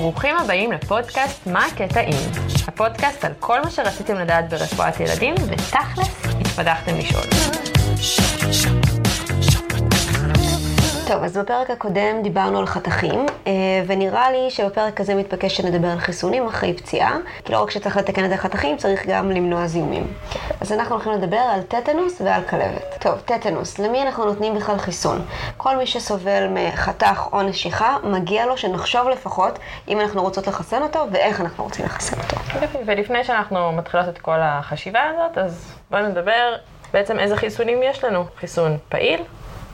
ברוכים 0.00 0.36
הבאים 0.36 0.72
לפודקאסט 0.72 1.46
מה 1.46 1.66
הקטע 1.66 2.00
אם, 2.00 2.16
הפודקאסט 2.66 3.24
על 3.24 3.32
כל 3.40 3.60
מה 3.60 3.70
שרציתם 3.70 4.14
לדעת 4.14 4.48
ברפואת 4.48 5.00
ילדים, 5.00 5.34
ותכלס 5.34 6.26
התפתחתם 6.40 6.96
לשאול. 6.98 7.24
טוב, 11.12 11.24
אז 11.24 11.36
בפרק 11.36 11.70
הקודם 11.70 12.22
דיברנו 12.22 12.58
על 12.58 12.66
חתכים, 12.66 13.26
אה, 13.46 13.52
ונראה 13.86 14.30
לי 14.30 14.50
שבפרק 14.50 15.00
הזה 15.00 15.14
מתבקש 15.14 15.56
שנדבר 15.56 15.88
על 15.88 15.98
חיסונים 15.98 16.46
אחרי 16.46 16.74
פציעה, 16.74 17.16
כי 17.44 17.52
לא 17.52 17.62
רק 17.62 17.70
שצריך 17.70 17.96
לתקן 17.96 18.24
את 18.24 18.32
החתכים, 18.32 18.76
צריך 18.76 19.06
גם 19.06 19.30
למנוע 19.30 19.66
זיהומים. 19.66 20.06
אז 20.60 20.72
אנחנו 20.72 20.94
הולכים 20.94 21.12
לדבר 21.12 21.36
על 21.36 21.62
טטנוס 21.62 22.20
ועל 22.24 22.42
כלבת. 22.42 22.96
טוב, 23.00 23.20
טטנוס, 23.24 23.78
למי 23.78 24.02
אנחנו 24.02 24.24
נותנים 24.24 24.54
בכלל 24.54 24.78
חיסון? 24.78 25.24
כל 25.56 25.76
מי 25.76 25.86
שסובל 25.86 26.46
מחתך 26.50 27.26
או 27.32 27.42
נשיכה, 27.42 27.96
מגיע 28.04 28.46
לו 28.46 28.56
שנחשוב 28.56 29.08
לפחות 29.08 29.58
אם 29.88 30.00
אנחנו 30.00 30.22
רוצות 30.22 30.46
לחסן 30.46 30.82
אותו 30.82 31.06
ואיך 31.12 31.40
אנחנו 31.40 31.64
רוצים 31.64 31.84
לחסן 31.84 32.16
אותו. 32.18 32.36
ולפני 32.86 33.24
שאנחנו 33.24 33.72
מתחילות 33.72 34.08
את 34.08 34.18
כל 34.18 34.38
החשיבה 34.40 35.00
הזאת, 35.02 35.38
אז 35.38 35.74
בואו 35.90 36.02
נדבר 36.02 36.56
בעצם 36.92 37.18
איזה 37.18 37.36
חיסונים 37.36 37.82
יש 37.82 38.04
לנו. 38.04 38.24
חיסון 38.36 38.78
פעיל 38.88 39.22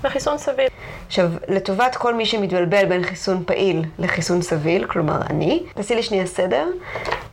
וחיסון 0.03 0.39
סביל. 0.39 0.69
עכשיו, 1.07 1.31
לטובת 1.49 1.97
כל 1.97 2.15
מי 2.15 2.27
שמתבלבל 2.27 2.85
בין 2.85 3.03
חיסון 3.03 3.45
פעיל 3.47 3.85
לחיסון 3.99 4.43
סביל, 4.43 4.87
כלומר 4.87 5.19
אני, 5.31 5.63
תעשי 5.75 5.95
לי 5.95 6.03
שנייה 6.03 6.27
סדר, 6.27 6.67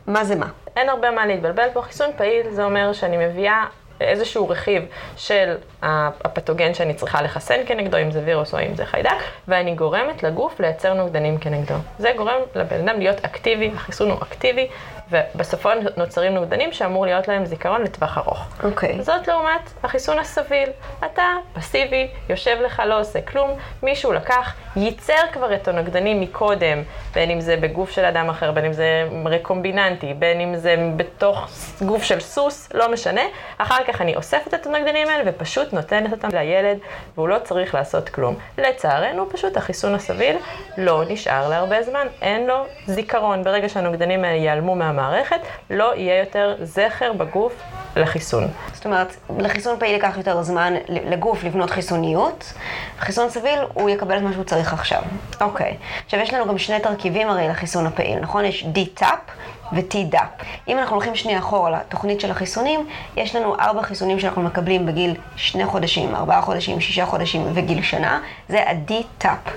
מה 0.06 0.24
זה 0.24 0.34
מה? 0.34 0.46
אין 0.76 0.88
הרבה 0.88 1.10
מה 1.10 1.26
להתבלבל 1.26 1.68
פה. 1.72 1.82
חיסון 1.82 2.10
פעיל 2.16 2.50
זה 2.50 2.64
אומר 2.64 2.92
שאני 2.92 3.26
מביאה 3.26 3.64
איזשהו 4.00 4.48
רכיב 4.48 4.86
של 5.16 5.56
הפתוגן 5.82 6.74
שאני 6.74 6.94
צריכה 6.94 7.22
לחסן 7.22 7.60
כנגדו, 7.66 7.98
אם 7.98 8.10
זה 8.10 8.22
וירוס 8.24 8.54
או 8.54 8.58
אם 8.58 8.74
זה 8.74 8.86
חיידק, 8.86 9.10
ואני 9.48 9.74
גורמת 9.74 10.22
לגוף 10.22 10.60
לייצר 10.60 10.94
נוגדנים 10.94 11.38
כנגדו. 11.38 11.74
זה 11.98 12.12
גורם 12.16 12.40
לבן 12.54 12.88
אדם 12.88 13.00
להיות 13.00 13.24
אקטיבי, 13.24 13.70
החיסון 13.74 14.10
הוא 14.10 14.18
אקטיבי, 14.22 14.68
ובסופו 15.10 15.68
נוצרים 15.96 16.34
נוגדנים 16.34 16.72
שאמור 16.72 17.06
להיות 17.06 17.28
להם 17.28 17.46
זיכרון 17.46 17.82
לטווח 17.82 18.18
ארוך. 18.18 18.46
אוקיי. 18.62 18.98
Okay. 18.98 19.02
זאת 19.02 19.28
לעומת 19.28 19.70
החיסון 19.82 20.18
הסביל. 20.18 20.68
אתה 21.04 21.22
פסיבי, 21.54 22.08
יושב 22.28 22.56
לך, 22.64 22.82
לא 22.86 23.00
עושה 23.00 23.20
כלום, 23.22 23.50
מישהו 23.82 24.12
לקח, 24.12 24.54
ייצר 24.76 25.20
כבר 25.32 25.54
את 25.54 25.68
הנוגדנים 25.68 26.20
מקודם, 26.20 26.82
בין 27.14 27.30
אם 27.30 27.40
זה 27.40 27.56
בגוף 27.56 27.90
של 27.90 28.04
אדם 28.04 28.30
אחר, 28.30 28.52
בין 28.52 28.64
אם 28.64 28.72
זה 28.72 29.08
רקומביננטי, 29.24 30.14
בין 30.14 30.40
אם 30.40 30.56
זה 30.56 30.76
בתוך 30.96 31.48
גוף 31.86 32.02
של 32.02 32.20
סוס, 32.20 32.68
לא 32.74 32.92
משנה. 32.92 33.22
אחר 33.58 33.83
כך 33.88 34.00
אני 34.00 34.16
אוספת 34.16 34.54
את 34.54 34.66
הנוגדנים 34.66 35.08
האלה 35.08 35.22
ופשוט 35.26 35.72
נותנת 35.72 36.12
אותם 36.12 36.28
לילד, 36.32 36.78
והוא 37.14 37.28
לא 37.28 37.38
צריך 37.44 37.74
לעשות 37.74 38.08
כלום. 38.08 38.36
לצערנו, 38.58 39.30
פשוט 39.30 39.56
החיסון 39.56 39.94
הסביל 39.94 40.36
לא 40.78 41.02
נשאר 41.08 41.48
להרבה 41.48 41.82
זמן, 41.82 42.06
אין 42.22 42.46
לו 42.46 42.66
זיכרון. 42.86 43.44
ברגע 43.44 43.68
שהנוגדנים 43.68 44.24
האלה 44.24 44.36
ייעלמו 44.36 44.76
מה... 44.76 44.94
המערכת, 44.94 45.40
לא 45.70 45.92
יהיה 45.96 46.18
יותר 46.20 46.56
זכר 46.62 47.12
בגוף 47.12 47.62
לחיסון. 47.96 48.48
זאת 48.72 48.84
אומרת, 48.84 49.16
לחיסון 49.38 49.78
פעיל 49.78 49.92
ייקח 49.92 50.16
יותר 50.16 50.42
זמן 50.42 50.74
לגוף 50.88 51.44
לבנות 51.44 51.70
חיסוניות, 51.70 52.52
חיסון 52.98 53.30
סביל 53.30 53.58
הוא 53.74 53.90
יקבל 53.90 54.16
את 54.16 54.22
מה 54.22 54.32
שהוא 54.32 54.44
צריך 54.44 54.72
עכשיו. 54.72 55.02
אוקיי. 55.40 55.76
עכשיו 56.04 56.20
יש 56.20 56.34
לנו 56.34 56.46
גם 56.46 56.58
שני 56.58 56.80
תרכיבים 56.80 57.28
הרי 57.28 57.48
לחיסון 57.48 57.86
הפעיל, 57.86 58.18
נכון? 58.18 58.44
יש 58.44 58.66
D-TAP 58.74 59.30
ו-T-DAP. 59.72 60.44
אם 60.68 60.78
אנחנו 60.78 60.96
הולכים 60.96 61.14
שנייה 61.14 61.38
אחורה 61.38 61.70
לתוכנית 61.70 62.20
של 62.20 62.30
החיסונים, 62.30 62.86
יש 63.16 63.36
לנו 63.36 63.54
ארבע 63.54 63.82
חיסונים 63.82 64.20
שאנחנו 64.20 64.42
מקבלים 64.42 64.86
בגיל 64.86 65.14
שני 65.36 65.66
חודשים, 65.66 66.14
ארבעה 66.14 66.42
חודשים, 66.42 66.80
שישה 66.80 67.06
חודשים 67.06 67.46
וגיל 67.54 67.82
שנה, 67.82 68.20
זה 68.48 68.62
ה-D-TAP. 68.62 69.50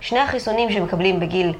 שני 0.00 0.18
החיסונים 0.18 0.72
שמקבלים 0.72 1.20
בגיל 1.20 1.52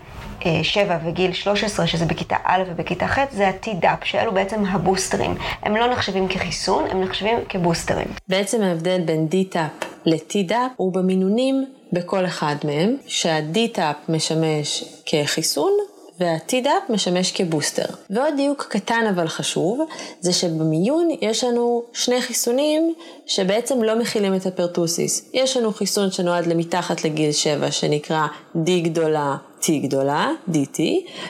7 0.63 0.99
וגיל 1.05 1.33
13, 1.33 1.87
שזה 1.87 2.07
בכיתה 2.07 2.37
א' 2.45 2.63
ובכיתה 2.67 3.07
ח', 3.07 3.19
זה 3.31 3.49
ה-Tdap, 3.49 4.05
שאלו 4.05 4.33
בעצם 4.33 4.65
הבוסטרים. 4.67 5.35
הם 5.63 5.77
לא 5.77 5.87
נחשבים 5.87 6.29
כחיסון, 6.29 6.85
הם 6.91 7.01
נחשבים 7.01 7.39
כבוסטרים. 7.49 8.07
בעצם 8.29 8.63
ההבדל 8.63 9.01
בין 9.01 9.29
D-Tap 9.31 9.85
ל-Tdap 10.05 10.55
הוא 10.77 10.93
במינונים 10.93 11.67
בכל 11.93 12.27
אחד 12.27 12.57
מהם, 12.65 12.97
שה-D-Tap 13.07 14.13
משמש 14.13 14.85
כחיסון, 15.07 15.73
וה-Tdap 16.21 16.93
משמש 16.93 17.33
כבוסטר. 17.33 17.85
ועוד 18.11 18.35
דיוק 18.37 18.67
קטן 18.69 19.05
אבל 19.15 19.29
חשוב, 19.29 19.81
זה 20.21 20.33
שבמיון 20.33 21.09
יש 21.21 21.45
לנו 21.45 21.83
שני 21.93 22.21
חיסונים 22.23 22.95
שבעצם 23.27 23.83
לא 23.83 23.99
מכילים 23.99 24.35
את 24.35 24.47
הפרטוסיס. 24.47 25.31
יש 25.33 25.57
לנו 25.57 25.73
חיסון 25.73 26.11
שנועד 26.11 26.47
למתחת 26.47 27.05
לגיל 27.05 27.33
7 27.33 27.71
שנקרא 27.71 28.27
D 28.57 28.71
גדולה 28.83 29.37
T 29.65 29.67
גדולה, 29.83 30.31
DT, 30.53 30.81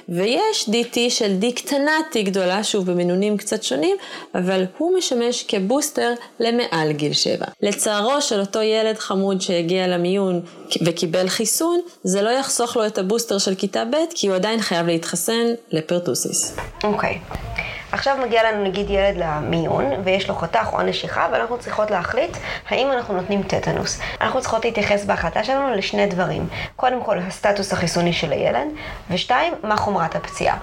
ויש 0.08 0.68
DT 0.68 0.96
של 1.08 1.36
D 1.40 1.52
קטנה 1.56 1.98
T 2.12 2.22
גדולה, 2.22 2.64
שוב 2.64 2.90
במינונים 2.90 3.36
קצת 3.36 3.62
שונים, 3.62 3.96
אבל 4.34 4.64
הוא 4.78 4.98
משמש 4.98 5.44
כבוסטר 5.48 6.12
למעל 6.40 6.92
גיל 6.92 7.12
7. 7.12 7.46
לצערו 7.62 8.20
של 8.20 8.40
אותו 8.40 8.62
ילד 8.62 8.98
חמוד 8.98 9.40
שהגיע 9.40 9.86
למיון 9.86 10.40
וקיבל 10.86 11.28
חיסון, 11.28 11.80
זה 12.02 12.22
לא 12.22 12.30
יחסוך 12.30 12.76
לו 12.76 12.86
את 12.86 12.98
הבוסטר 12.98 13.38
של 13.38 13.54
כיתה 13.54 13.84
ב', 13.84 13.96
כי 14.14 14.26
הוא 14.26 14.36
עדיין 14.36 14.60
חייב 14.60 14.86
להתחסן 14.86 15.46
לפרטוסיס. 15.70 16.56
אוקיי. 16.84 17.18
Okay. 17.30 17.73
עכשיו 17.94 18.16
מגיע 18.22 18.52
לנו 18.52 18.64
נגיד 18.64 18.90
ילד 18.90 19.16
למיון, 19.16 19.84
ויש 20.04 20.28
לו 20.28 20.34
חתך 20.34 20.68
או 20.72 20.82
נשיכה, 20.82 21.28
ואנחנו 21.32 21.58
צריכות 21.58 21.90
להחליט 21.90 22.36
האם 22.68 22.92
אנחנו 22.92 23.14
נותנים 23.14 23.42
טטנוס. 23.42 24.00
אנחנו 24.20 24.40
צריכות 24.40 24.64
להתייחס 24.64 25.04
בהחלטה 25.04 25.44
שלנו 25.44 25.74
לשני 25.74 26.06
דברים. 26.06 26.48
קודם 26.76 27.02
כל, 27.02 27.18
הסטטוס 27.18 27.72
החיסוני 27.72 28.12
של 28.12 28.32
הילד, 28.32 28.66
ושתיים, 29.10 29.54
מה 29.62 29.76
חומרת 29.76 30.16
הפציעה. 30.16 30.56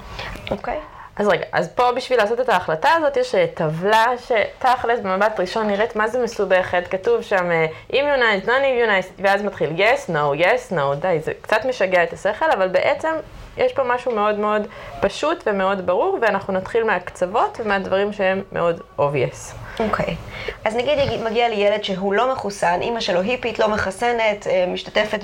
אוקיי? 0.52 0.78
אז 1.16 1.28
רגע, 1.28 1.46
אז 1.52 1.74
פה 1.76 1.92
בשביל 1.92 2.20
לעשות 2.20 2.40
את 2.40 2.50
ההחלטה 2.50 2.90
הזאת 2.98 3.18
יש 3.18 3.36
אה, 3.36 3.46
טבלה 3.54 4.06
שתכלס 4.18 5.00
במבט 5.00 5.40
ראשון 5.40 5.68
נראית 5.68 5.96
מה 5.96 6.08
זה 6.08 6.24
מסובכת, 6.24 6.84
כתוב 6.90 7.22
שם 7.22 7.52
אה, 7.52 7.66
immunized, 7.92 8.46
non-immunized, 8.46 9.12
ואז 9.20 9.44
מתחיל 9.44 9.70
yes, 9.78 10.10
no, 10.10 10.42
yes, 10.42 10.74
no, 10.74 10.96
די, 11.00 11.20
זה 11.24 11.32
קצת 11.42 11.66
משגע 11.66 12.04
את 12.04 12.14
השכל, 12.14 12.52
אבל 12.54 12.68
בעצם 12.68 13.12
יש 13.58 13.74
פה 13.74 13.84
משהו 13.84 14.16
מאוד 14.16 14.40
מאוד 14.40 14.68
פשוט 15.02 15.44
ומאוד 15.46 15.86
ברור, 15.86 16.18
ואנחנו 16.22 16.54
נתחיל 16.54 16.84
מהקצוות 16.84 17.60
ומהדברים 17.64 18.14
שהם 18.14 18.42
מאוד 18.52 18.82
obvious. 19.00 19.56
אוקיי. 19.80 20.06
Okay. 20.06 20.52
אז 20.66 20.76
נגיד 20.76 20.98
מגיע 21.24 21.50
לי 21.50 21.56
ילד 21.56 21.84
שהוא 21.84 22.14
לא 22.14 22.32
מחוסן, 22.32 22.80
אימא 22.82 23.00
שלו 23.00 23.22
היפית, 23.22 23.60
לא 23.60 23.68
מחסנת, 23.68 24.48
אה, 24.48 24.66
משתתפת 24.68 25.20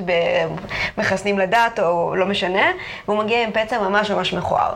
במחסנים 0.98 1.40
לדת 1.40 1.80
או 1.80 2.16
לא 2.16 2.26
משנה, 2.26 2.72
והוא 3.08 3.18
מגיע 3.24 3.44
עם 3.44 3.52
פצע 3.52 3.80
ממש 3.80 4.12
ממש 4.12 4.34
מכוער. 4.34 4.76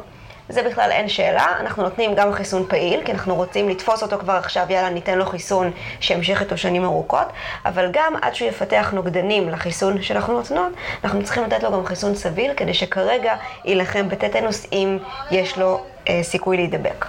זה 0.52 0.64
בכלל 0.64 0.92
אין 0.92 1.10
שאלה, 1.10 1.46
אנחנו 1.60 1.84
נותנים 1.84 2.16
גם 2.16 2.34
חיסון 2.34 2.66
פעיל, 2.68 3.02
כי 3.06 3.12
אנחנו 3.12 3.36
רוצים 3.36 3.70
לתפוס 3.70 4.04
אותו 4.04 4.18
כבר 4.18 4.34
עכשיו, 4.34 4.66
יאללה, 4.70 4.90
ניתן 4.90 5.18
לו 5.18 5.26
חיסון 5.26 5.72
שימשיך 6.00 6.42
איתו 6.42 6.58
שנים 6.58 6.86
ארוכות, 6.86 7.28
אבל 7.66 7.90
גם 7.92 8.14
עד 8.22 8.36
שהוא 8.36 8.50
יפתח 8.50 8.92
נוגדנים 8.96 9.50
לחיסון 9.50 10.02
שאנחנו 10.02 10.34
נותנות, 10.34 10.74
אנחנו 11.04 11.24
צריכים 11.24 11.44
לתת 11.44 11.64
לו 11.64 11.72
גם 11.72 11.86
חיסון 11.86 12.16
סביל, 12.16 12.54
כדי 12.54 12.74
שכרגע 12.74 13.36
יילחם 13.66 14.10
בטטנוס 14.10 14.68
אם 14.72 14.98
יש 15.32 15.58
לו 15.58 15.82
אה, 16.10 16.20
סיכוי 16.24 16.58
להידבק. 16.58 17.06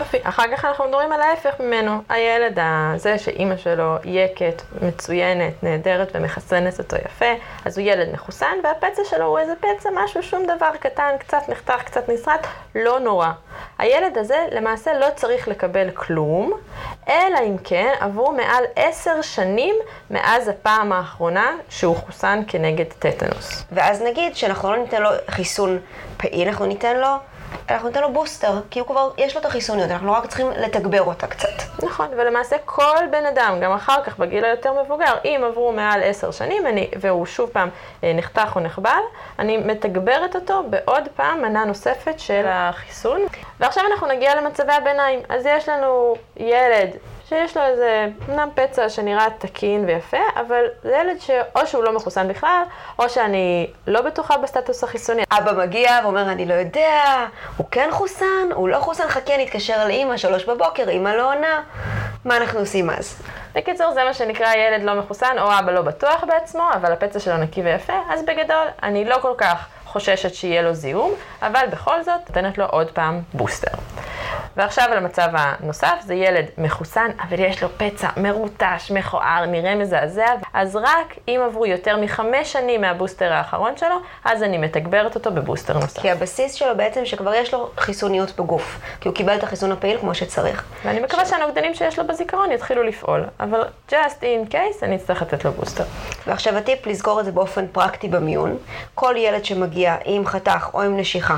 יופי. 0.00 0.18
אחר 0.22 0.42
כך 0.52 0.64
אנחנו 0.64 0.84
מדברים 0.84 1.12
על 1.12 1.20
ההפך 1.20 1.60
ממנו. 1.60 2.02
הילד 2.08 2.58
הזה 2.60 3.18
שאימא 3.18 3.56
שלו 3.56 3.96
יקת, 4.04 4.62
מצוינת, 4.82 5.62
נהדרת 5.62 6.08
ומחסנת 6.14 6.78
אותו 6.78 6.96
יפה, 6.96 7.32
אז 7.64 7.78
הוא 7.78 7.86
ילד 7.86 8.12
מחוסן, 8.12 8.56
והפצע 8.64 9.02
שלו 9.04 9.24
הוא 9.24 9.38
איזה 9.38 9.52
פצע, 9.60 9.88
משהו, 9.94 10.22
שום 10.22 10.46
דבר 10.46 10.70
קטן, 10.80 11.10
קצת 11.18 11.48
נחתך, 11.48 11.82
קצת 11.84 12.08
נסרט, 12.08 12.46
לא 12.74 13.00
נורא. 13.00 13.28
הילד 13.78 14.18
הזה 14.18 14.46
למעשה 14.52 14.98
לא 14.98 15.06
צריך 15.16 15.48
לקבל 15.48 15.90
כלום, 15.90 16.52
אלא 17.08 17.38
אם 17.46 17.56
כן 17.64 17.92
עברו 18.00 18.32
מעל 18.32 18.64
עשר 18.76 19.22
שנים 19.22 19.74
מאז 20.10 20.48
הפעם 20.48 20.92
האחרונה 20.92 21.50
שהוא 21.68 21.96
חוסן 21.96 22.42
כנגד 22.48 22.84
טטנוס. 22.98 23.64
ואז 23.72 24.02
נגיד 24.02 24.36
שאנחנו 24.36 24.70
לא 24.70 24.76
ניתן 24.76 25.02
לו 25.02 25.10
חיסון 25.30 25.78
פעיל, 26.16 26.48
אנחנו 26.48 26.66
ניתן 26.66 26.96
לו... 26.96 27.08
אנחנו 27.70 27.88
ניתן 27.88 28.00
לו 28.00 28.12
בוסטר, 28.12 28.60
כי 28.70 28.80
הוא 28.80 28.88
כבר, 28.88 29.10
יש 29.18 29.34
לו 29.34 29.40
את 29.40 29.46
החיסוניות, 29.46 29.90
אנחנו 29.90 30.12
רק 30.12 30.26
צריכים 30.26 30.50
לתגבר 30.50 31.02
אותה 31.02 31.26
קצת. 31.26 31.82
נכון, 31.82 32.08
ולמעשה 32.16 32.56
כל 32.64 32.96
בן 33.10 33.26
אדם, 33.26 33.58
גם 33.60 33.72
אחר 33.72 34.04
כך, 34.04 34.18
בגיל 34.18 34.44
היותר 34.44 34.82
מבוגר, 34.82 35.14
אם 35.24 35.40
עברו 35.46 35.72
מעל 35.72 36.02
עשר 36.02 36.30
שנים, 36.30 36.66
אני, 36.66 36.90
והוא 37.00 37.26
שוב 37.26 37.50
פעם 37.50 37.68
אה, 38.04 38.12
נחתך 38.12 38.52
או 38.56 38.60
נחבל, 38.60 39.00
אני 39.38 39.56
מתגברת 39.56 40.36
אותו 40.36 40.62
בעוד 40.70 41.08
פעם 41.16 41.42
מנה 41.42 41.64
נוספת 41.64 42.20
של 42.20 42.44
החיסון. 42.48 43.20
ועכשיו 43.60 43.82
אנחנו 43.92 44.06
נגיע 44.06 44.40
למצבי 44.40 44.72
הביניים. 44.72 45.20
אז 45.28 45.46
יש 45.46 45.68
לנו 45.68 46.14
ילד 46.36 46.90
שיש 47.28 47.56
לו 47.56 47.62
איזה, 47.62 48.08
אמנם 48.28 48.48
פצע 48.54 48.88
שנראה 48.88 49.26
תקין 49.38 49.84
ויפה, 49.84 50.16
אבל 50.36 50.64
זה 50.82 50.96
ילד 51.00 51.20
שאו 51.20 51.66
שהוא 51.66 51.84
לא 51.84 51.92
מחוסן 51.92 52.28
בכלל, 52.28 52.62
או 52.98 53.08
שאני 53.08 53.70
לא 53.86 54.02
בטוחה 54.02 54.38
בסטטוס 54.38 54.84
החיסוני. 54.84 55.22
אבא 55.32 55.52
מגיע 55.52 56.00
ואומר, 56.02 56.22
אני 56.32 56.46
לא 56.46 56.54
יודע, 56.54 57.26
הוא 57.56 57.66
כן 57.70 57.88
חוסן, 57.92 58.48
הוא 58.54 58.68
לא 58.68 58.78
חוסן, 58.78 59.08
חכה, 59.08 59.36
נתקשר 59.38 59.84
לאימא, 59.86 60.16
שלוש 60.16 60.44
בבוקר, 60.44 60.88
אימא 60.88 61.08
לא 61.08 61.32
עונה. 61.32 61.62
מה 62.24 62.36
אנחנו 62.36 62.60
עושים 62.60 62.90
אז? 62.90 63.22
בקיצור, 63.54 63.92
זה 63.92 64.04
מה 64.04 64.14
שנקרא 64.14 64.54
ילד 64.54 64.82
לא 64.82 64.94
מחוסן, 64.94 65.36
או 65.38 65.58
אבא 65.58 65.72
לא 65.72 65.82
בטוח 65.82 66.24
בעצמו, 66.28 66.68
אבל 66.74 66.92
הפצע 66.92 67.20
שלו 67.20 67.36
נקי 67.36 67.62
ויפה, 67.62 68.00
אז 68.10 68.22
בגדול, 68.22 68.66
אני 68.82 69.04
לא 69.04 69.16
כל 69.22 69.34
כך 69.38 69.66
חוששת 69.84 70.34
שיהיה 70.34 70.62
לו 70.62 70.74
זיהום, 70.74 71.12
אבל 71.42 71.66
בכל 71.72 72.02
זאת 72.02 72.20
נותנת 72.28 72.58
לו 72.58 72.64
עוד 72.64 72.90
פעם 72.90 73.20
בוסטר. 73.34 73.76
ועכשיו 74.56 74.84
על 74.90 74.96
המצב 74.96 75.28
הנוסף, 75.32 75.94
זה 76.04 76.14
ילד 76.14 76.44
מחוסן, 76.58 77.10
אבל 77.28 77.40
יש 77.40 77.62
לו 77.62 77.68
פצע 77.76 78.08
מרוטש, 78.16 78.90
מכוער, 78.90 79.46
נראה 79.46 79.74
מזעזע, 79.74 80.26
אז 80.54 80.76
רק 80.76 81.14
אם 81.28 81.40
עברו 81.46 81.66
יותר 81.66 81.96
מחמש 81.96 82.52
שנים 82.52 82.80
מהבוסטר 82.80 83.32
האחרון 83.32 83.76
שלו, 83.76 83.96
אז 84.24 84.42
אני 84.42 84.58
מתגברת 84.58 85.14
אותו 85.14 85.30
בבוסטר 85.30 85.78
נוסף. 85.78 86.00
כי 86.00 86.10
הבסיס 86.10 86.54
שלו 86.54 86.76
בעצם 86.76 87.04
שכבר 87.04 87.34
יש 87.34 87.54
לו 87.54 87.70
חיסוניות 87.76 88.40
בגוף, 88.40 88.80
כי 89.00 89.08
הוא 89.08 89.14
קיבל 89.14 89.36
את 89.36 89.42
החיסון 89.42 89.72
הפעיל 89.72 89.98
כמו 89.98 90.14
שצריך. 90.14 90.64
ואני 90.84 91.00
מקווה 91.00 91.26
ש... 91.26 91.30
שהנוגדנים 91.30 91.74
שיש 91.74 91.98
לו 91.98 92.06
בזיכרון 92.06 92.52
יתחילו 92.52 92.82
לפעול, 92.82 93.24
אבל 93.40 93.64
just 93.90 94.20
in 94.20 94.52
case 94.52 94.82
אני 94.82 94.96
אצטרך 94.96 95.22
לתת 95.22 95.44
לו 95.44 95.52
בוסטר. 95.52 95.84
ועכשיו 96.26 96.56
הטיפ 96.56 96.86
לסגור 96.86 97.20
את 97.20 97.24
זה 97.24 97.32
באופן 97.32 97.66
פרקטי 97.72 98.08
במיון. 98.08 98.56
כל 98.94 99.14
ילד 99.16 99.44
שמגיע 99.44 99.96
עם 100.04 100.26
חתך 100.26 100.70
או 100.74 100.82
עם 100.82 100.96
נשיכה, 100.96 101.36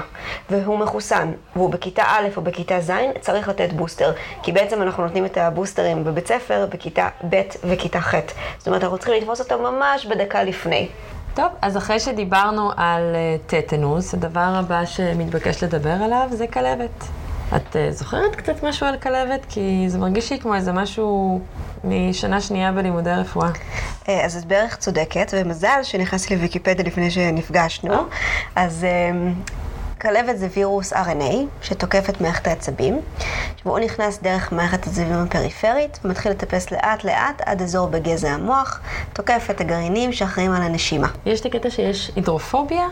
והוא 0.51 0.79
מחוסן, 0.79 1.33
והוא 1.57 1.71
בכיתה 1.71 2.03
א' 2.03 2.29
או 2.37 2.43
בכיתה 2.43 2.81
ז', 2.81 2.93
צריך 3.21 3.49
לתת 3.49 3.73
בוסטר. 3.73 4.13
כי 4.43 4.53
בעצם 4.53 4.83
אנחנו 4.83 5.03
נותנים 5.03 5.25
את 5.25 5.37
הבוסטרים 5.37 6.05
בבית 6.05 6.27
ספר, 6.27 6.67
בכיתה 6.71 7.09
ב' 7.29 7.43
וכיתה 7.65 8.01
ח'. 8.01 8.15
זאת 8.59 8.67
אומרת, 8.67 8.83
אנחנו 8.83 8.99
צריכים 8.99 9.15
לתפוס 9.15 9.41
אותם 9.41 9.63
ממש 9.63 10.07
בדקה 10.07 10.43
לפני. 10.43 10.89
טוב, 11.35 11.53
אז 11.63 11.77
אחרי 11.77 12.01
שדיברנו 12.01 12.71
על 12.77 13.17
טטנוס, 13.47 14.15
הדבר 14.15 14.41
הבא 14.41 14.85
שמתבקש 14.85 15.65
לדבר 15.65 15.91
עליו 16.03 16.29
זה 16.31 16.47
כלבת. 16.47 17.05
את 17.57 17.77
uh, 17.77 17.79
זוכרת 17.91 18.37
קצת 18.37 18.63
משהו 18.63 18.87
על 18.87 18.97
כלבת? 18.97 19.47
כי 19.49 19.85
זה 19.89 19.99
מרגיש 19.99 20.33
לי 20.33 20.39
כמו 20.41 20.55
איזה 20.55 20.73
משהו 20.73 21.41
משנה 21.85 22.41
שנייה 22.41 22.73
בלימודי 22.73 23.11
רפואה. 23.11 23.51
Uh, 23.51 24.11
אז 24.25 24.37
את 24.37 24.45
בערך 24.45 24.77
צודקת, 24.77 25.35
ומזל 25.37 25.81
שנכנסתי 25.83 26.37
לוויקיפדיה 26.37 26.85
לפני 26.85 27.11
שנפגשנו. 27.11 27.95
אז 28.57 28.87
כלבת 30.01 30.39
זה 30.39 30.49
וירוס 30.57 30.93
RNA 30.93 31.35
שתוקף 31.63 32.11
את 32.11 32.21
מערכת 32.21 32.47
העצבים, 32.47 33.01
והוא 33.67 33.79
נכנס 33.79 34.19
דרך 34.23 34.53
מערכת 34.53 34.87
העצבים 34.87 35.13
הפריפרית 35.13 35.99
ומתחיל 36.05 36.33
לטפס 36.33 36.71
לאט 36.71 37.05
לאט 37.05 37.43
עד 37.47 37.63
אזור 37.63 37.87
בגזע 37.87 38.31
המוח, 38.31 38.81
תוקף 39.13 39.47
את 39.51 39.61
הגרעינים 39.61 40.13
שאחראים 40.13 40.53
על 40.53 40.63
הנשימה. 40.63 41.09
יש 41.27 41.41
את 41.41 41.47
הקטע 41.47 41.71
שיש 41.71 42.11
הידרופוביה, 42.17 42.87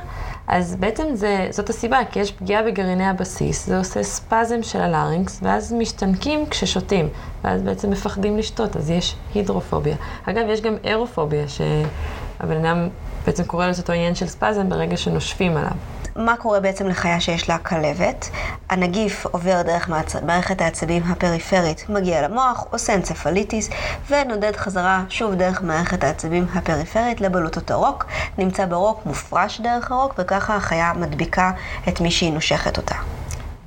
אז 0.47 0.77
בעצם 0.77 1.05
זה, 1.15 1.47
זאת 1.51 1.71
הסיבה, 1.71 1.99
כי 2.11 2.21
יש 2.21 2.33
פגיעה 2.33 2.63
בגרעיני 2.63 3.07
הבסיס, 3.07 3.67
זה 3.67 3.79
עושה 3.79 4.03
ספזם 4.03 4.63
של 4.63 4.81
הלארינקס, 4.81 5.41
ואז 5.43 5.73
משתנקים 5.73 6.47
כששותים, 6.47 7.09
ואז 7.45 7.63
בעצם 7.63 7.91
מפחדים 7.91 8.39
לשתות, 8.39 8.77
אז 8.77 8.91
יש 8.91 9.17
הידרופוביה. 9.35 9.97
אגב, 10.25 10.45
יש 10.49 10.61
גם 10.61 10.77
אירופוביה, 10.85 11.49
שהבן 11.49 12.65
אדם 12.65 12.89
בעצם 13.27 13.45
קורא 13.45 13.67
לזה 13.67 13.83
אותו 13.83 13.93
עניין 13.93 14.15
של 14.15 14.27
ספזם 14.27 14.69
ברגע 14.69 14.97
שנושפים 14.97 15.57
עליו. 15.57 15.96
מה 16.17 16.37
קורה 16.37 16.61
בעצם 16.61 16.87
לחיה 16.87 17.21
שיש 17.21 17.49
לה 17.49 17.59
כלבת? 17.59 18.31
הנגיף 18.71 19.27
עובר 19.27 19.63
דרך 19.63 19.91
מערכת 20.23 20.61
העצבים 20.61 21.03
הפריפרית, 21.03 21.87
מגיע 21.89 22.29
למוח, 22.29 22.65
עושה 22.71 22.95
אנצפליטיס, 22.95 23.71
ונודד 24.11 24.57
חזרה 24.57 25.05
שוב 25.09 25.35
דרך 25.35 25.63
מערכת 25.63 26.05
העצבים 26.05 26.47
הפריפרית 26.55 27.21
לבלוטות 27.21 27.71
הרוק, 27.71 28.07
נמצא 28.39 28.67
ברוק, 28.67 29.07
מופרש 29.07 29.61
דרך 29.61 29.93
הרוק, 29.93 30.15
וככה 30.19 30.57
החיה 30.57 30.93
מדביקה 30.97 31.51
את 31.89 32.01
מי 32.01 32.11
שהיא 32.11 32.33
נושכת 32.33 32.77
אותה. 32.77 32.95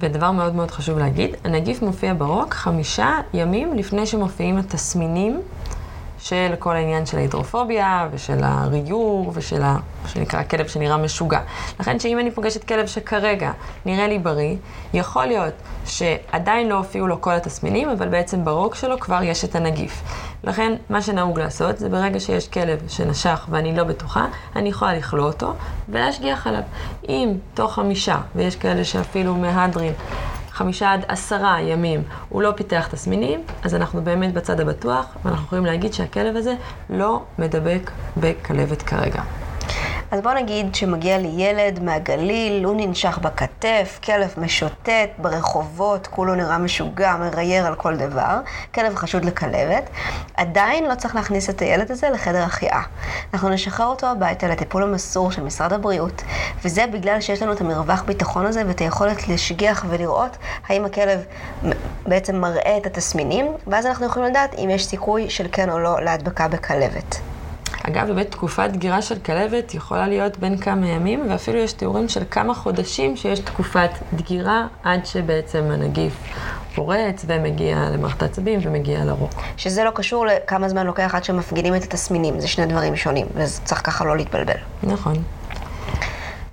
ודבר 0.02 0.32
מאוד 0.32 0.56
מאוד 0.56 0.72
חשוב 0.72 1.00
להגיד, 1.00 1.36
הנגיף 1.44 1.82
מופיע 1.82 2.14
ברוק 2.18 2.54
חמישה 2.54 3.10
ימים 3.34 3.74
לפני 3.74 4.06
שמופיעים 4.06 4.58
התסמינים 4.58 5.42
של 6.20 6.54
כל 6.60 6.76
העניין 6.76 7.06
של 7.06 7.18
ההידרופוביה 7.18 8.08
ושל 8.12 8.44
הריור 8.44 9.32
ושל 9.34 9.64
ה... 9.64 9.78
מה 10.04 10.10
שנקרא 10.10 10.44
כלב 10.44 10.68
שנראה 10.68 10.98
משוגע. 10.98 11.40
לכן 11.80 12.00
שאם 12.00 12.20
אני 12.20 12.32
פוגשת 12.32 12.64
כלב 12.64 12.88
שכרגע 12.88 13.52
נראה 13.86 14.08
לי 14.08 14.20
בריא, 14.20 14.56
יכול 14.94 15.26
להיות 15.26 15.54
שעדיין 15.86 16.70
לא 16.70 16.76
הופיעו 16.76 17.08
לו 17.08 17.22
כל 17.22 17.34
התסמינים, 17.34 17.90
אבל 17.90 18.08
בעצם 18.08 18.46
ברוק 18.46 18.76
שלו 18.76 19.00
כבר 19.00 19.24
יש 19.24 19.46
את 19.46 19.56
הנגיף. 19.56 20.02
לכן 20.44 20.74
מה 20.90 21.02
שנהוג 21.02 21.40
לעשות 21.40 21.78
זה 21.78 21.90
ברגע 21.90 22.20
שיש 22.20 22.48
כלב 22.48 22.80
שנשך 22.88 23.48
ואני 23.50 23.76
לא 23.76 23.84
בטוחה, 23.84 24.26
אני 24.56 24.70
יכולה 24.70 24.94
לכלוא 24.94 25.28
אותו 25.28 25.54
ולהשגיח 25.90 26.48
עליו. 26.48 26.62
אם 27.10 27.34
תוך 27.54 27.74
חמישה, 27.74 28.18
ויש 28.36 28.56
כאלה 28.56 28.84
שאפילו 28.84 29.36
מהדרין, 29.36 29.94
חמישה 30.60 30.94
עד 30.94 31.06
עשרה 31.08 31.62
ימים 31.62 32.04
הוא 32.30 32.42
לא 32.42 32.52
פיתח 32.56 32.88
תסמינים, 32.92 33.44
אז 33.64 33.76
אנחנו 33.76 34.02
באמת 34.02 34.34
בצד 34.34 34.60
הבטוח, 34.60 35.06
ואנחנו 35.26 35.46
יכולים 35.46 35.66
להגיד 35.66 35.94
שהכלב 35.94 36.36
הזה 36.36 36.54
לא 36.90 37.24
מדבק 37.40 37.92
בכלבת 38.18 38.82
כרגע. 38.82 39.22
אז 40.12 40.22
בוא 40.22 40.34
נגיד 40.34 40.76
שמגיע 40.76 41.18
לי 41.18 41.28
ילד 41.38 41.84
מהגליל, 41.84 42.66
הוא 42.66 42.76
ננשך 42.78 43.18
בכתף, 43.18 44.00
כלב 44.04 44.34
משוטט 44.38 45.10
ברחובות, 45.18 46.08
כולו 46.08 46.36
נראה 46.36 46.58
משוגע, 46.58 47.16
מרייר 47.16 47.66
על 47.66 47.76
כל 47.76 47.98
דבר, 47.98 48.40
כלב 48.76 48.96
חשוד 48.96 49.26
לכלבת, 49.26 49.90
עדיין 50.38 50.86
לא 50.86 50.96
צריך 50.96 51.16
להכניס 51.16 51.50
את 51.50 51.62
הילד 51.62 51.92
הזה 51.92 52.10
לחדר 52.10 52.44
החייאה. 52.44 52.82
אנחנו 53.34 53.50
נשחרר 53.50 53.86
אותו 53.86 54.08
הביתה 54.08 54.48
לטיפול 54.48 54.84
המסור 54.84 55.32
של 55.32 55.44
משרד 55.44 55.74
הבריאות, 55.74 56.22
וזה 56.66 56.86
בגלל 56.94 57.22
שיש 57.22 57.42
לנו 57.42 57.54
את 57.54 57.62
המרווח 57.62 58.02
ביטחון 58.02 58.46
הזה 58.46 58.64
ואת 58.68 58.80
היכולת 58.80 59.28
להשגיח 59.28 59.86
ולראות 59.90 60.38
האם 60.68 60.86
הכלב 60.86 61.24
בעצם 62.08 62.36
מראה 62.36 62.78
את 62.78 62.86
התסמינים, 62.86 63.48
ואז 63.68 63.86
אנחנו 63.86 64.06
יכולים 64.06 64.30
לדעת 64.30 64.56
אם 64.58 64.70
יש 64.70 64.86
סיכוי 64.86 65.30
של 65.30 65.48
כן 65.52 65.70
או 65.70 65.80
לא 65.80 66.02
להדבקה 66.02 66.48
בכלבת. 66.48 67.29
אגב, 67.84 68.08
באמת 68.08 68.32
תקופת 68.32 68.70
דגירה 68.74 69.02
של 69.02 69.20
כלבת 69.20 69.74
יכולה 69.74 70.08
להיות 70.08 70.38
בין 70.38 70.58
כמה 70.58 70.88
ימים, 70.88 71.26
ואפילו 71.30 71.60
יש 71.60 71.74
תיאורים 71.74 72.10
של 72.10 72.24
כמה 72.32 72.54
חודשים 72.54 73.18
שיש 73.18 73.40
תקופת 73.40 73.90
דגירה 74.14 74.68
עד 74.84 75.06
שבעצם 75.06 75.64
הנגיף 75.72 76.14
פורץ 76.76 77.26
ומגיע 77.28 77.90
למערכת 77.94 78.22
העצבים 78.22 78.60
ומגיע 78.64 79.06
לרוק. 79.06 79.32
שזה 79.58 79.84
לא 79.84 79.92
קשור 79.96 80.26
לכמה 80.26 80.70
זמן 80.70 80.86
לוקח 80.86 81.16
עד 81.16 81.24
שמפגינים 81.24 81.76
את 81.76 81.84
התסמינים, 81.84 82.40
זה 82.40 82.48
שני 82.48 82.66
דברים 82.66 82.96
שונים, 82.96 83.28
וצריך 83.36 83.82
ככה 83.86 84.06
לא 84.06 84.18
להתבלבל. 84.18 84.58
נכון. 84.84 85.14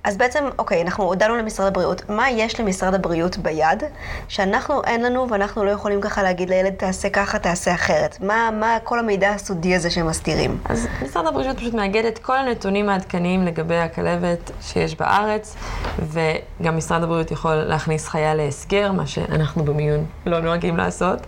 אז 0.07 0.17
בעצם, 0.17 0.45
אוקיי, 0.59 0.81
אנחנו 0.81 1.03
הודענו 1.03 1.35
למשרד 1.35 1.67
הבריאות, 1.67 2.09
מה 2.09 2.29
יש 2.29 2.59
למשרד 2.59 2.93
הבריאות 2.93 3.37
ביד, 3.37 3.83
שאנחנו 4.27 4.83
אין 4.83 5.03
לנו 5.03 5.29
ואנחנו 5.29 5.65
לא 5.65 5.71
יכולים 5.71 6.01
ככה 6.01 6.23
להגיד 6.23 6.49
לילד, 6.49 6.73
תעשה 6.73 7.09
ככה, 7.09 7.39
תעשה 7.39 7.73
אחרת? 7.73 8.17
מה, 8.21 8.49
מה 8.59 8.77
כל 8.83 8.99
המידע 8.99 9.29
הסודי 9.29 9.75
הזה 9.75 9.89
שהם 9.89 10.07
מסתירים? 10.07 10.57
אז 10.65 10.87
משרד 11.03 11.27
הבריאות 11.27 11.57
פשוט 11.57 11.73
מאגד 11.73 12.05
את 12.05 12.19
כל 12.19 12.37
הנתונים 12.37 12.89
העדכניים 12.89 13.45
לגבי 13.45 13.77
הכלבת 13.77 14.51
שיש 14.61 14.95
בארץ, 14.95 15.55
וגם 15.99 16.77
משרד 16.77 17.03
הבריאות 17.03 17.31
יכול 17.31 17.55
להכניס 17.55 18.07
חיה 18.07 18.35
להסגר, 18.35 18.91
מה 18.91 19.07
שאנחנו 19.07 19.65
במיון 19.65 20.05
לא 20.25 20.39
נוהגים 20.39 20.77
לעשות, 20.77 21.19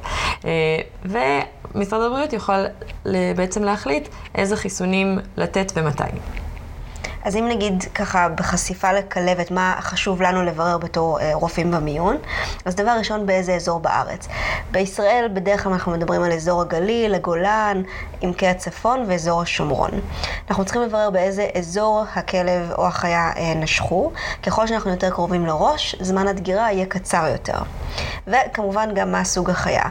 אה, 0.46 0.78
ומשרד 1.06 2.02
הבריאות 2.02 2.34
יכול 2.34 2.66
בעצם 3.36 3.64
להחליט 3.64 4.08
איזה 4.36 4.56
חיסונים 4.56 5.20
לתת 5.38 5.72
ומתי. 5.76 6.04
אז 7.24 7.36
אם 7.36 7.48
נגיד 7.48 7.84
ככה 7.96 8.30
בחשיפה 8.30 8.92
לכלבת, 8.92 9.52
מה 9.52 9.76
חשוב 9.80 10.22
לנו 10.22 10.44
לברר 10.44 10.78
בתור 10.78 11.20
אה, 11.20 11.32
רופאים 11.34 11.72
במיון, 11.72 12.18
אז 12.66 12.76
דבר 12.76 12.92
ראשון, 12.98 13.26
באיזה 13.26 13.56
אזור 13.56 13.80
בארץ. 13.80 14.28
בישראל 14.72 15.30
בדרך 15.34 15.64
כלל 15.64 15.74
אנחנו 15.74 15.92
מדברים 15.92 16.24
על 16.24 16.32
אזור 16.32 16.62
הגליל, 16.62 17.14
הגולן, 17.14 17.82
עמקי 18.22 18.48
הצפון 18.48 19.04
ואזור 19.08 19.42
השומרון. 19.42 19.92
אנחנו 20.50 20.66
צריכים 20.66 20.82
לברר 20.82 21.10
באיזה 21.10 21.48
אזור 21.58 22.06
הכלב 22.16 22.72
או 22.78 22.88
החיה 22.88 23.32
אה, 23.38 23.54
נשכו. 23.56 24.12
ככל 24.44 24.68
שאנחנו 24.68 24.92
יותר 24.92 25.10
קרובים 25.10 25.46
לראש, 25.46 25.96
זמן 26.00 26.28
הדגירה 26.28 26.72
יהיה 26.72 26.86
קצר 26.86 27.28
יותר. 27.32 27.60
וכמובן 28.28 28.90
גם 28.94 29.12
מה 29.12 29.24
סוג 29.24 29.50
החיה. 29.50 29.84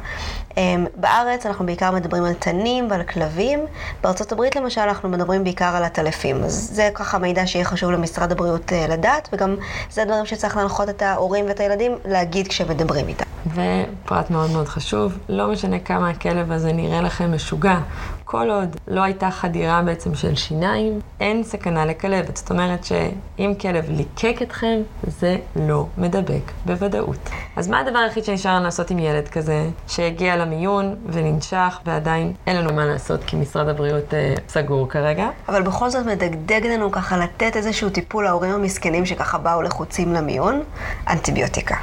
אמ, 0.58 0.86
בארץ 0.96 1.46
אנחנו 1.46 1.66
בעיקר 1.66 1.90
מדברים 1.90 2.24
על 2.24 2.34
תנים 2.34 2.90
ועל 2.90 3.02
כלבים, 3.02 3.60
בארצות 4.02 4.32
הברית 4.32 4.56
למשל 4.56 4.80
אנחנו 4.80 5.08
מדברים 5.08 5.44
בעיקר 5.44 5.76
על 5.76 5.84
עטלפים. 5.84 6.44
אז 6.44 6.70
זה 6.72 6.90
ככה 6.94 7.18
מידע 7.18 7.46
שיהיה 7.46 7.64
חשוב 7.64 7.90
למשרד 7.90 8.32
הבריאות 8.32 8.72
אה, 8.72 8.86
לדעת, 8.88 9.28
וגם 9.32 9.56
זה 9.90 10.02
הדברים 10.02 10.26
שצריך 10.26 10.56
להנחות 10.56 10.88
את 10.88 11.02
ההורים 11.02 11.44
ואת 11.48 11.60
הילדים 11.60 11.92
להגיד 12.04 12.48
כשהם 12.48 12.68
מדברים 12.68 13.08
איתם. 13.08 13.24
ופרט 13.46 14.30
מאוד 14.30 14.50
מאוד 14.50 14.68
חשוב, 14.68 15.18
לא 15.28 15.48
משנה 15.52 15.78
כמה 15.78 16.10
הכלב 16.10 16.52
הזה 16.52 16.72
נראה 16.72 17.00
לכם 17.00 17.34
משוגע, 17.34 17.78
כל 18.24 18.50
עוד 18.50 18.76
לא 18.88 19.02
הייתה 19.02 19.30
חדירה 19.30 19.82
בעצם 19.82 20.14
של 20.14 20.34
שיניים, 20.34 21.00
אין 21.20 21.42
סכנה 21.42 21.84
לכלבת. 21.84 22.36
זאת 22.36 22.50
אומרת 22.50 22.84
שאם 22.84 23.52
כלב 23.60 23.84
ליקק 23.90 24.42
אתכם, 24.42 24.80
זה 25.06 25.36
לא 25.56 25.86
מדבק 25.98 26.52
בוודאות. 26.66 27.30
אז 27.56 27.68
מה 27.68 27.80
הדבר 27.80 27.98
היחיד 27.98 28.24
שנשאר 28.24 28.54
לנו 28.54 28.64
לעשות 28.64 28.90
עם 28.90 28.98
ילד 28.98 29.28
כזה, 29.28 29.68
שהגיע 29.88 30.36
למיון 30.48 30.96
וננשך 31.06 31.80
ועדיין 31.84 32.32
אין 32.46 32.56
לנו 32.56 32.72
מה 32.72 32.86
לעשות 32.86 33.24
כי 33.24 33.36
משרד 33.36 33.68
הבריאות 33.68 34.14
אה, 34.14 34.34
סגור 34.48 34.88
כרגע? 34.88 35.28
אבל 35.48 35.62
בכל 35.62 35.90
זאת 35.90 36.06
מדגדג 36.06 36.66
לנו 36.66 36.92
ככה 36.92 37.16
לתת 37.16 37.56
איזשהו 37.56 37.90
טיפול 37.90 38.24
להורים 38.24 38.54
המסכנים 38.54 39.06
שככה 39.06 39.38
באו 39.38 39.62
לחוצים 39.62 40.12
למיון, 40.12 40.62
אנטיביוטיקה. 41.08 41.76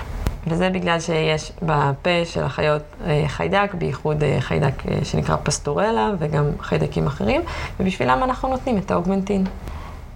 וזה 0.47 0.69
בגלל 0.69 0.99
שיש 0.99 1.51
בפה 1.61 2.25
של 2.25 2.43
החיות 2.43 2.81
אה, 3.05 3.23
חיידק, 3.27 3.73
בייחוד 3.73 4.23
אה, 4.23 4.37
חיידק 4.39 4.85
אה, 4.87 4.97
שנקרא 5.03 5.35
פסטורלה 5.43 6.11
וגם 6.19 6.45
חיידקים 6.61 7.07
אחרים, 7.07 7.41
ובשבילם 7.79 8.23
אנחנו 8.23 8.49
נותנים 8.49 8.77
את 8.77 8.91
האוגמנטין. 8.91 9.43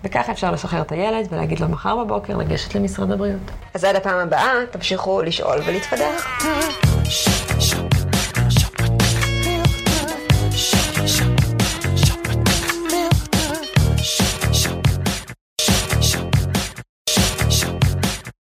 וככה 0.04 0.32
אפשר 0.32 0.52
לשחרר 0.52 0.82
את 0.82 0.92
הילד 0.92 1.28
ולהגיד 1.32 1.60
לו 1.60 1.68
מחר 1.68 2.04
בבוקר 2.04 2.38
לגשת 2.38 2.76
למשרד 2.76 3.12
הבריאות. 3.12 3.52
אז 3.74 3.84
עד 3.84 3.96
הפעם 3.96 4.20
הבאה, 4.20 4.52
תמשיכו 4.72 5.22
לשאול 5.22 5.60
ולהתפתח. 5.66 6.28